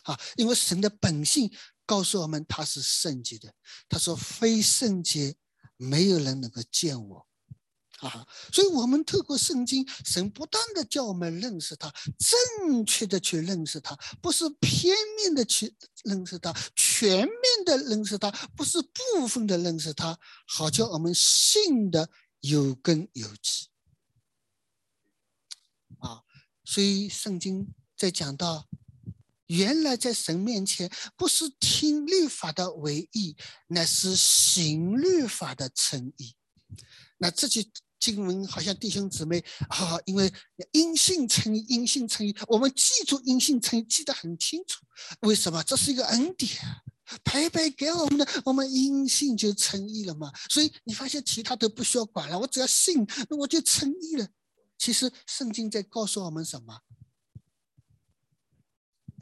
[0.02, 0.18] 啊！
[0.37, 1.52] 因为神的本性
[1.85, 3.55] 告诉我们他是圣洁的，
[3.88, 5.37] 他说非圣洁
[5.76, 7.26] 没有人能够见我。
[8.00, 15.74] 啊，所以，我们透过圣经，神不断的叫我们认识他，正确的去认识他，不是片面的去
[16.05, 16.52] 认识他，
[16.98, 22.09] 全面的认识他，不是部分的认识他，好叫我们信的
[22.40, 23.68] 有根有基。
[25.98, 26.22] 啊，
[26.64, 28.66] 所以圣经在讲到，
[29.48, 36.35] 原来在神面前，不是听律法的为义，乃是行律法的诚意。
[37.18, 37.62] 那这就。
[37.98, 40.30] 经文好像弟兄姊妹啊，因为
[40.72, 44.85] 阴性称义，阴性称义，我们记住阴性称义记得很清楚。
[45.20, 45.64] 为什么？
[45.64, 46.52] 这是一个恩典，
[47.22, 50.32] 白白给我们的，我们阴性就称义了嘛。
[50.50, 54.28] 所以你发现其他都不需要管了，我只要信，那我就称义了。
[54.78, 56.80] 其实圣经在告诉我们什么？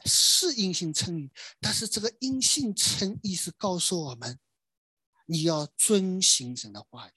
[0.06, 4.38] 是因信称义，但是这个因信称义是告诉我们，
[5.26, 7.12] 你要遵行神的话语。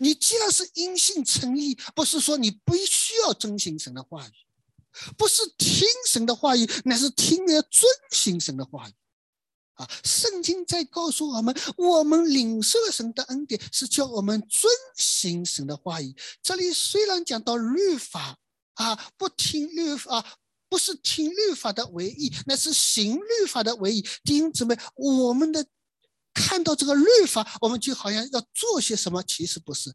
[0.00, 4.32] 你既然是因信称义，不是说你必须要遵行神的话语，
[5.16, 8.92] 不是听神的话语，乃是听了遵行神的话语。
[9.78, 16.12] 啊，圣经在告诉我们，我们领受了神的恩典，是叫我们遵行神的话语。
[16.42, 18.36] 这里虽然讲到律法，
[18.74, 20.36] 啊，不听律法，
[20.68, 24.04] 不是听律法的为义，那是行律法的为义。
[24.24, 25.64] 弟兄姊妹，我们的
[26.34, 29.94] 看到这个律法，我们就好像要做些什么，其实不是。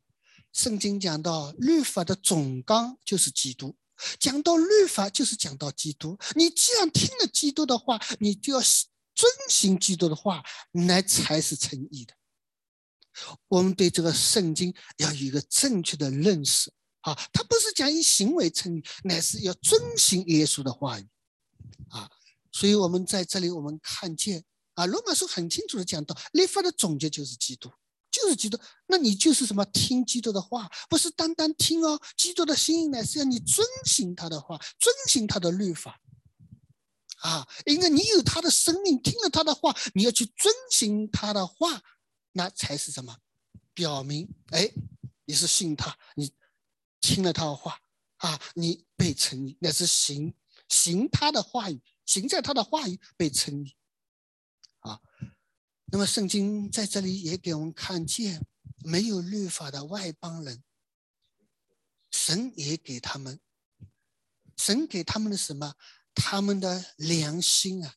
[0.53, 3.75] 圣经讲到律法的总纲就是基督，
[4.17, 6.17] 讲到律法就是讲到基督。
[6.35, 8.61] 你既然听了基督的话，你就要。
[9.23, 12.13] 遵行基督的话，那才是诚意的。
[13.47, 21.07] 我们对这个圣经要有一个正确的认识啊，他不是讲以行为称义，乃是要遵行耶稣的话语
[21.87, 22.09] 啊。
[22.51, 27.71] 所以，我们在这里我们看见啊，罗马书很清楚的讲到，立法的总结就是基督，
[28.11, 28.59] 就是基督。
[28.87, 29.63] 那你就是什么？
[29.65, 35.99] 听基督的话，不是单单听哦，基督的心意乃是要你遵行他的话，遵行他的律法。
[37.23, 41.81] 啊，因为你有他的生命，听了他的话，你要去遵行他的话，
[42.33, 43.17] 那才是什么？
[43.73, 44.69] 表明，哎，
[45.23, 46.33] 你是信他，你
[46.99, 47.79] 听了他的话，
[48.17, 50.35] 啊，你被称义，那是行
[50.67, 53.73] 行他的话语，行在他的话语被称义。
[54.79, 54.99] 啊，
[55.85, 58.45] 那么圣经在这里也给我们看见，
[58.83, 60.61] 没有律法的外邦人，
[62.11, 63.39] 神也给他们，
[64.57, 65.75] 神给他们的什么？
[66.13, 67.95] 他们的良心啊，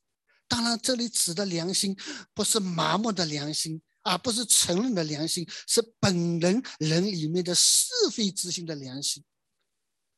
[0.49, 1.97] 当然，这里指的良心
[2.35, 9.25] 不是麻木的良心啊，不是承认的良心，是本人人里面的是非之心的良心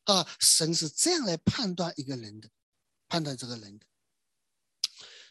[0.05, 0.27] 啊。
[0.39, 2.49] 神是这样来判断一个人的，
[3.09, 3.87] 判断这个人的。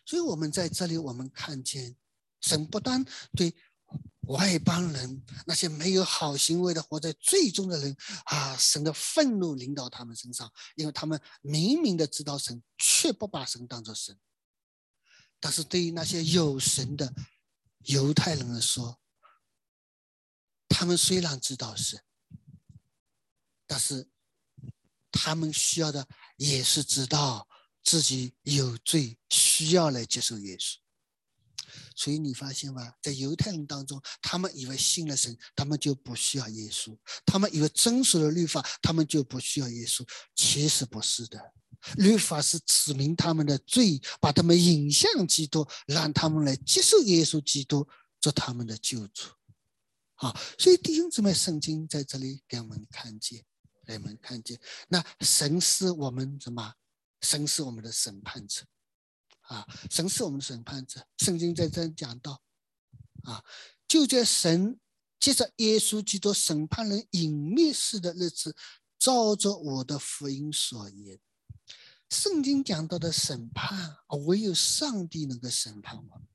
[0.05, 1.95] 所以，我们在这里，我们看见
[2.41, 3.55] 神不单对。
[4.27, 14.17] 外邦人那些没有好行为的活在最终的人啊，神的愤怒临到他们身上，因为他们明明的知道神，却不把神当作神。
[15.39, 17.13] 但是对于那些有神的
[17.85, 18.99] 犹太人来说，
[20.67, 22.01] 他们虽然知道神，
[23.65, 24.09] 但是
[25.11, 27.47] 他们需要的也是知道
[27.83, 30.77] 自己有罪，需要来接受耶稣。
[31.97, 32.93] 所以你发现吗？
[33.01, 40.07] 在犹太人当中，他们以为信了神，他们就不需要耶稣；他们以为遵守了律法，他们就不需要耶稣。
[40.35, 41.41] 其实不是的，
[41.95, 47.87] 律法是指明他们的罪，把他们引向基督，让他们来接受耶稣基督
[48.21, 49.29] 做他们的救主。
[50.13, 53.43] 好，所以弟兄姊妹，圣经在这里给我们看见，
[53.87, 56.73] 给我们看见，那神是我们什么？
[57.21, 58.61] 神是我们的审判者。
[59.47, 61.05] 啊，神是我们的审判者。
[61.17, 62.41] 圣经在这讲到，
[63.23, 63.43] 啊，
[63.87, 64.79] 就在神
[65.19, 68.55] 接着耶稣基督审判人隐秘式的日子，
[68.99, 71.19] 照着我的福音所言。
[72.09, 76.27] 圣经讲到的审判，唯有上帝能够审判我们。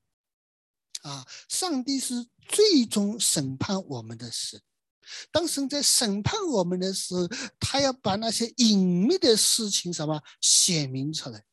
[1.01, 4.61] 啊，上帝是最终审判我们的神。
[5.31, 7.27] 当神在审判我们的时候，
[7.59, 11.43] 他要把那些隐秘的事情什么显明出来。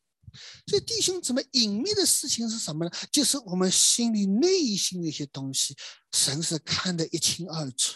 [0.66, 2.90] 所以弟兄姊妹，隐秘的事情是什么呢？
[3.12, 5.77] 就是我们心里内心的一些东西，
[6.12, 7.95] 神是看得一清二楚，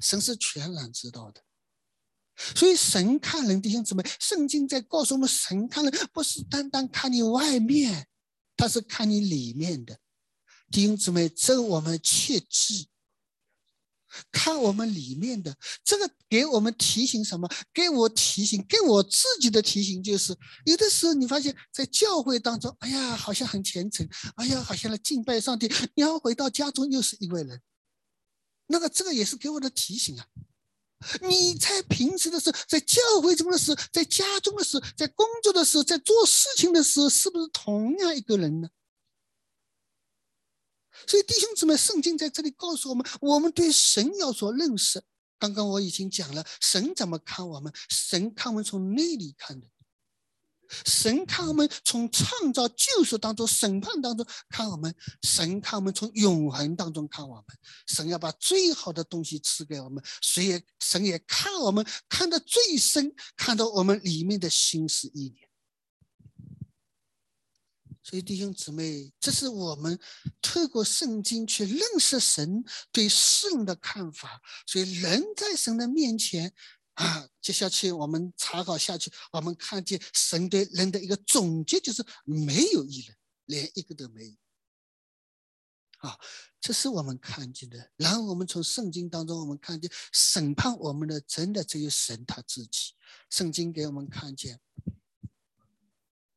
[0.00, 1.42] 神是全然知道的。
[2.54, 8.06] 所以神看人，弟兄姊妹，圣经在告诉我们，神看人不是单单看你外面，
[8.56, 9.98] 他是看你里面的。
[10.70, 12.88] 弟兄姊妹，这我们切记。
[14.30, 17.48] 看我们里面的这个，给我们提醒什么？
[17.72, 25.70] 给我提醒，给我自己的提醒就是，有的时候你发现，在教会当中，哎呀，好像很虔诚，哎呀，好像来敬拜上帝。
[25.94, 27.60] 你要回到家中，又是一位人，
[28.66, 30.26] 那个这个也是给我的提醒啊。
[31.22, 38.68] 你在平时的时候，在教会中的时候，在家中的时候，在工作的时候，在做事情的时候，是不是同样一个人呢？
[41.06, 45.02] 所以弟兄姊妹，圣经在这里告诉我们，我们对神要所认识。
[45.38, 47.72] 刚刚我已经讲了，神怎么看我们？
[47.88, 49.66] 神看我们从内里看的，
[50.84, 57.44] 神看我们从创造、救赎当中、审判当中看我们，神看我们从永恒当中看我们。
[57.86, 65.47] 神要把最好的东西赐给我们，所以神也看我们看得最深，看到我们里面的心思意念。
[68.08, 70.00] 所以弟兄姊妹，这是我们
[70.40, 74.40] 透过圣经去认识神对世人的看法。
[74.66, 76.54] 所以人在神的面前
[76.94, 84.34] 啊，接下去我们查考下去，我们看见神对人的一个总结，就是没有一人，连一个都没有。
[85.98, 86.18] 啊，
[86.62, 87.90] 这是我们看见的。
[87.96, 92.94] 然后我们从圣经当中，我们看见审判我们的真的只有神他自己。
[93.28, 94.58] 圣经给我们看见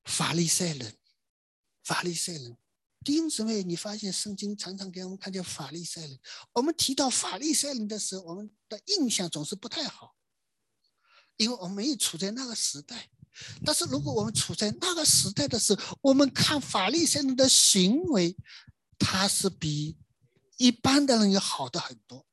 [0.03, 0.97] 法利赛人，
[1.83, 2.57] 法利赛人。
[3.03, 6.19] 弟兄姊妹，你发现圣经常常给我们看见法利赛人。
[6.53, 10.15] 我们提到法利赛人的时候，我们的印象总是不太好。
[11.37, 13.09] 因为我们没有处在那个时代，
[13.65, 18.37] 但是如果我们处在那个时代的时候，我们看法利赛人的行为，
[18.99, 19.97] 他是比
[20.57, 22.27] 一般的人要好的很多。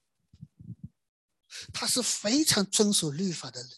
[1.72, 3.70] 他是非常遵守律法的人，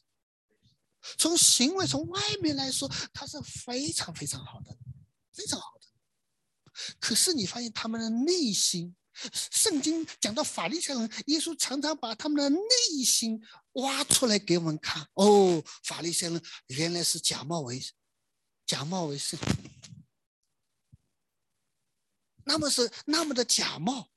[1.16, 4.76] 从行为从外面来说，他是非常非常好的，
[5.32, 5.86] 非常好的。
[6.98, 8.94] 可是你发现他们的内心。
[9.32, 13.38] 圣经讲到法利赛人，耶稣常常把他们的内心
[13.72, 15.06] 挖出来给我们看。
[15.12, 17.82] 哦，法利赛人原来是假冒为
[18.64, 19.38] 假冒为圣，
[22.44, 24.08] 那么是那么的假冒。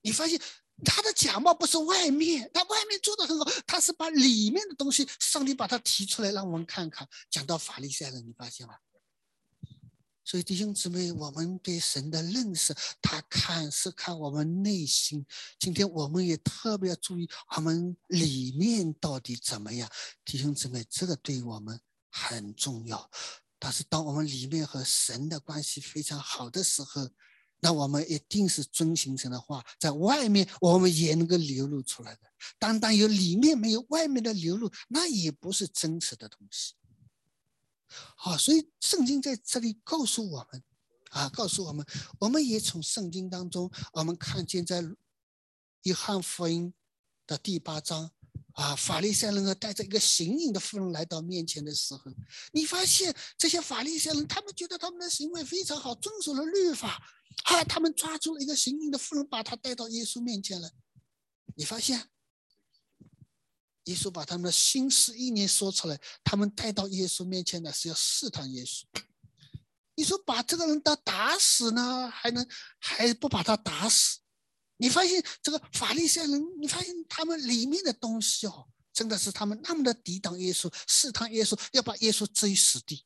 [0.00, 0.40] 你发现
[0.84, 7.06] 他的假冒不是外面，他外面做的很好，他是把里面的东西，上帝把他提出来让我们看看。
[7.30, 8.74] 讲到法利赛人，你发现吗？
[10.30, 12.72] 所以弟兄姊妹，我们对神的认识，
[13.02, 15.26] 他看是看我们内心。
[15.58, 19.90] 今天我们也特别要注意，我们里面到底怎么样？
[20.24, 21.80] 弟兄姊妹，这个对我们
[22.12, 23.10] 很重要。
[23.58, 27.10] 但是当我们里面和神的关系非常好的时候，
[27.58, 32.20] 那我们一定是遵行神的话，在外面我们也能够流露出来的。
[32.56, 36.74] 单单有里面没有外面的流露，那也不是真实的东西。
[38.16, 40.62] 好，所以圣经在这里告诉我们，
[41.10, 41.84] 啊，告诉我们，
[42.18, 44.84] 我们也从圣经当中，我们看见在
[45.82, 46.72] 约翰福音
[47.26, 48.10] 的第八章，
[48.52, 52.02] 啊，法利赛人和带着一个行淫的妇人来到面前的时候，
[52.52, 57.02] 你发现这些法利赛人，他们觉得他们的行为非常好，遵守了律法，
[57.44, 60.70] 啊，他们抓住了一个行淫的妇人，把他带到耶稣面前来，
[61.56, 62.08] 你发现？
[63.90, 68.84] 耶稣把他们的心思意念说出来，他们带到耶稣面前呢，是要试探耶稣。
[69.96, 74.20] 你说把这个人打打死呢，还能还不把他打死？
[74.76, 83.04] 你发现这个法利赛人，你发现他们里面的东西哦，真的是他们那么的抵挡耶稣，试探耶稣，要把耶稣置于死地。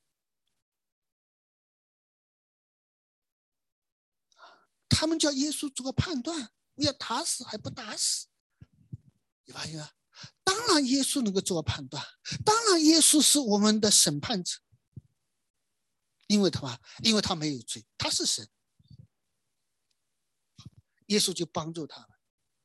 [4.89, 8.27] 他们叫耶稣做个判断，要打死还不打死？
[9.47, 9.91] 你发现吗？
[10.43, 12.05] 当然，耶稣能够做判断。
[12.45, 14.59] 当然，耶稣是我们的审判者，
[16.27, 18.49] 因为他嘛，因为他没有罪，他是神。
[21.09, 22.09] 耶稣就帮助他们，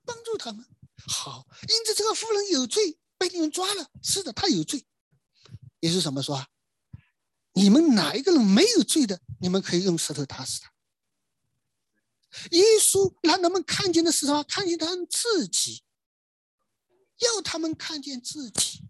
[0.05, 0.65] 帮助他们。
[1.07, 3.89] 好，因此这个妇人有罪，被你们抓了。
[4.01, 4.85] 是的，他有罪。
[5.81, 6.47] 耶稣怎么说啊？
[7.53, 9.21] 你们哪一个人没有罪的？
[9.41, 10.71] 你们可以用石头打死他。
[12.51, 14.43] 耶稣让他们看见的是什么？
[14.43, 15.83] 看见他们自己。
[17.19, 18.89] 要他们看见自己，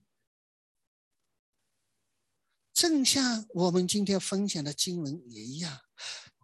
[2.74, 5.82] 正像我们今天分享的经文也一样，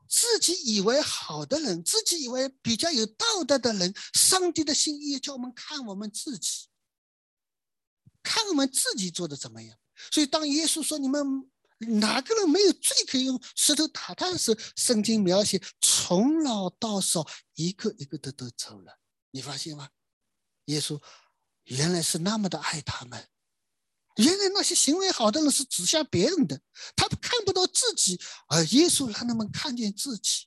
[0.09, 6.67] 自己以为好的人，自己以为比较有道德的人，上帝的心意叫我们看我们自己，
[8.23, 9.77] 看我们自己做的怎么样。
[10.11, 11.23] 所以，当耶稣说你们
[11.99, 18.99] 哪个人没有罪可以用石头打他的时候，圣经描写从老到少，一个一个的都走了。
[19.31, 19.89] 你发现吗？
[20.65, 21.01] 耶稣。
[21.65, 23.27] 原来是那么的爱他们，
[24.17, 26.61] 原来那些行为好的人是指向别人的，
[26.95, 30.45] 他看不到自己，而耶稣让他们看见自己。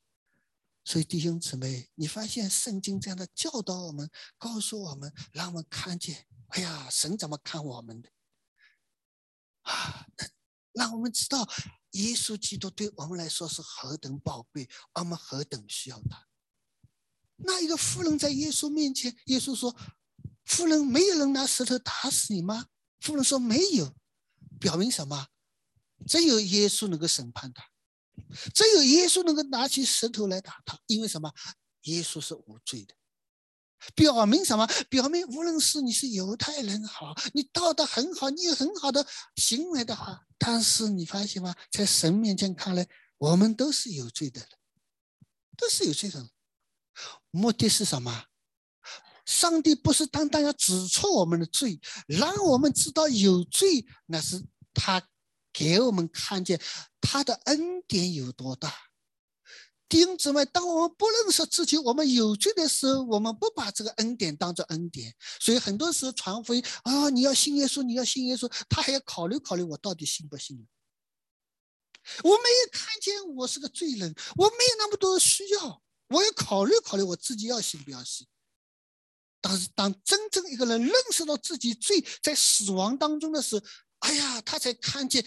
[0.84, 4.08] 所以弟兄姊妹，你发现圣经这样的教导我们，
[4.38, 8.08] 告诉我们，让我们看见，哎呀，神怎么看我们的？
[9.62, 10.06] 啊，
[10.72, 11.46] 让我们知道
[11.90, 16.26] 耶稣基督对我们来说是何等宝贵，我们何等需要他。
[17.36, 19.76] 那一个妇人在耶稣面前，耶稣说。
[20.48, 22.66] 夫人，没有人拿石头打死你吗？
[23.00, 23.94] 夫人说没有，
[24.58, 25.28] 表明什么？
[26.06, 27.68] 只有耶稣能够审判他，
[28.54, 30.78] 只有耶稣能够拿起石头来打他。
[30.86, 31.32] 因为什么？
[31.82, 32.94] 耶稣是无罪的，
[33.94, 34.66] 表明什么？
[34.88, 41.54] 表明无论是你是犹太人好，你道德很好，你有很好的行为的话，但是你发现吗？
[41.70, 42.88] 在神面前看来，
[43.18, 44.48] 我们都是有罪的人，
[45.56, 46.30] 都是有罪的人。
[47.30, 48.24] 目的是什么？
[49.28, 55.06] 上帝不是单单要指出我们的罪，让我们知道有罪，那是他
[55.52, 56.58] 给我们看见
[56.98, 58.74] 他的恩典有多大。
[59.86, 70.66] 弟兄姊妹，当我们不认识自己，我们有罪的时候，我们不把这个恩典当做恩典，所以很多时候传福音啊，你要信耶稣，你要信耶稣，他还要考虑考虑我到底信不信。
[72.22, 78.26] 我没有看见我是个罪人，我没有那么多需要，我要考虑考虑我自己要信不要信。
[79.40, 83.64] 但是当真正一个人认识到自己罪在死亡当中的时候，
[84.00, 85.24] 哎呀，他才看见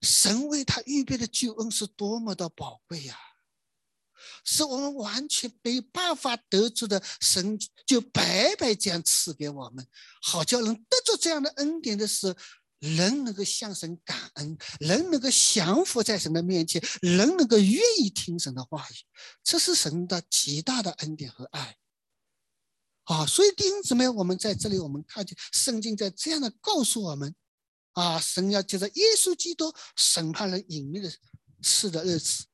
[0.00, 3.16] 神为他预备的救恩是多么的宝贵呀！
[4.44, 9.86] 是我们完全没办法得知的，神就白白这样赐给我们，
[10.20, 12.34] 好叫人得着这样的恩典的时候。
[12.82, 18.94] 人能够向神感恩，人能够降服在神的面前，人能够愿意听神的话语，
[19.44, 21.76] 这是神的极大的恩典和爱。
[23.04, 27.34] 啊，所以弟兄姊妹，我们在这里，我们看见圣经在这样的告诉我们：
[27.92, 31.12] 啊，神要借着耶稣基督审判人隐秘的
[31.60, 32.44] 事的日子。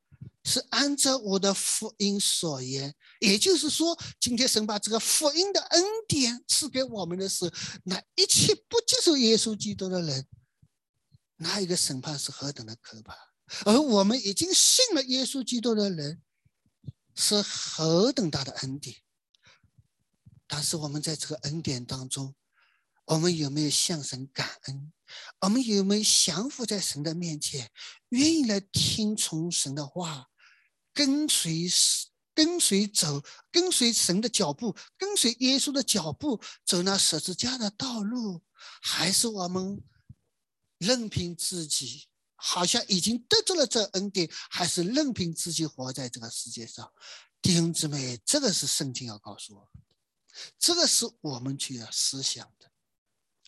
[0.45, 7.53] 是按照我的福音所言，也就是说，今天神把这个福音的恩典赐给我们的是，
[7.85, 10.27] 那一切不接受耶稣基督的人，
[11.37, 13.13] 那一个审判是何等的可怕；
[13.67, 16.23] 而我们已经信了耶稣基督的人，
[17.15, 18.97] 是何等大的恩典。
[20.49, 22.35] 但是我们在这个恩典当中，
[23.05, 24.93] 我们有没有向神感恩？
[25.41, 27.71] 我们有没有降服在神的面前，
[28.09, 30.27] 愿意来听从神的话？
[30.93, 31.69] 跟随
[32.35, 33.23] 跟随走，
[33.53, 38.43] 跟随神的脚步，跟随耶稣的脚步，走那十字架的道路，
[38.83, 39.83] 还是我们
[40.79, 46.93] 任凭自己，好像已经得到了这恩典，还是任凭自己活在这个世界上？
[47.41, 49.71] 弟兄姊妹，这个是圣经要告诉我，
[50.59, 52.71] 这个是我们去要思想的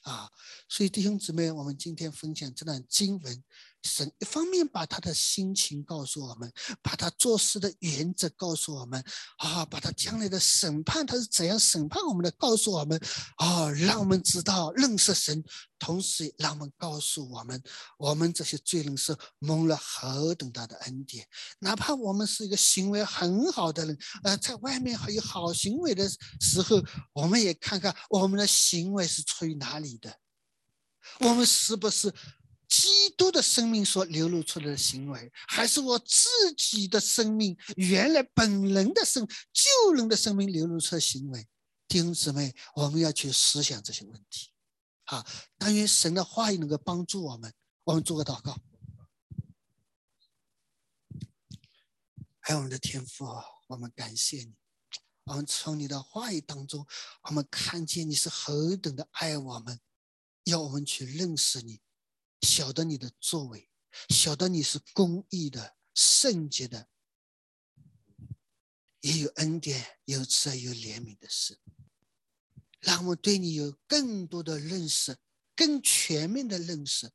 [0.03, 0.30] 啊。
[0.68, 3.45] 所以弟兄姊妹，我们今天分享这段经文。
[3.82, 6.52] 神一方面把他的心情告诉我们，
[6.82, 9.02] 把他做事的原则告诉我们，
[9.38, 13.00] 啊，把他将来的审判他是怎样审判我们的告诉我们，
[13.36, 15.42] 啊，让我们知道认识神，
[15.78, 17.62] 同时让我们告诉我们，
[17.96, 21.26] 我们这些罪人是蒙了何等大的恩典，
[21.60, 26.06] 哪怕我们是一个行为很好的人，呃，在外面还有好行为的
[26.40, 26.82] 时候，
[27.14, 30.18] 我们也看看我们的行为是出于哪里的，
[31.20, 32.12] 我们是不是？
[32.68, 41.46] 基督的生命所流露出来的行为，还是我自己的生命原来本人的生救人的生命流露出的行为？
[41.86, 44.48] 弟兄姊妹，我们要去思想这些问题。
[45.04, 45.26] 好，
[45.58, 47.52] 但愿神的话语能够帮助我们。
[47.84, 48.56] 我们做个祷告。
[52.40, 53.26] 爱我们的天父，
[53.66, 54.54] 我们感谢你。
[55.24, 56.86] 我们从你的话语当中，
[57.24, 59.78] 我们看见你是何等的爱我们，
[60.44, 61.80] 要我们去认识你。
[62.41, 63.68] 晓得你的作为，
[64.09, 66.88] 晓得你是公义的、圣洁的，
[69.01, 71.59] 也有恩典、有慈爱、有怜悯的事，
[72.80, 75.18] 让我对你有更多的认识，
[75.55, 77.12] 更全面的认识。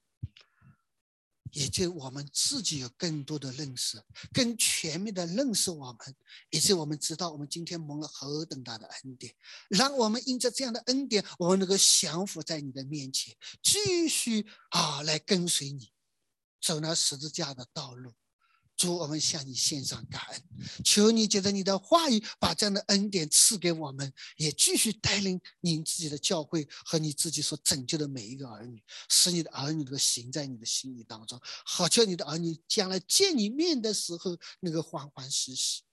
[1.56, 3.98] 也就我们自己有更多的认识，
[4.34, 6.16] 更全面的认识我们，
[6.50, 9.34] 以及我们知道我们今天蒙了何等大的恩典，
[9.70, 13.34] 让我们因着这样的恩典，我们能够降服在你的面前，
[13.64, 15.94] 继续啊来跟随你，
[16.60, 18.12] 走那十字架的道路。
[18.78, 20.44] 主，我们向你献上感恩，
[20.84, 35.84] 求你借着你的话语，把这样的恩典赐给我们，也继续带领你自己的教会和你自己所拯救的每一个儿女，使你的儿女能够行在你的心意当中，好叫你的儿女将来见你面的时候能够欢欢喜喜。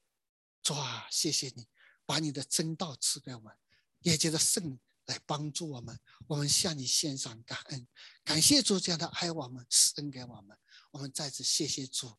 [0.61, 1.67] 主啊，谢谢你
[2.05, 3.53] 把你的真道赐给我们，
[4.01, 7.87] 也借着圣来帮助我们，我们向你献上感恩，
[8.25, 10.57] 感谢主这样的爱我们，施恩给我们，
[10.91, 12.13] 我们再次谢谢主。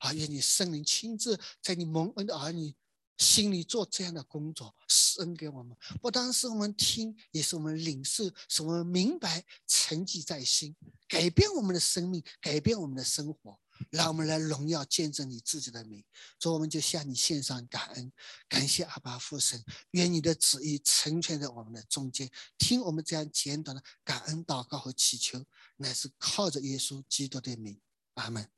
[0.00, 0.12] 啊！
[0.12, 2.74] 愿你圣灵亲自在你蒙恩的儿女
[3.18, 5.76] 心里做这样的工作，施恩给我们。
[6.00, 10.74] 不单是我们听，也是我们领受，使我们明白，沉积在心，
[11.06, 16.02] 改变我们的生命，改变我们的生活，让我们来荣耀见证你自己的名。
[16.38, 18.10] 所以我们就向你献上感恩，
[18.48, 19.62] 感谢阿爸父神。
[19.90, 22.30] 愿你的旨意成全在我们的中间。
[22.56, 25.44] 听我们这样简短的感恩祷告和祈求，
[25.76, 27.78] 乃是靠着耶稣基督的名。
[28.14, 28.48] 阿门。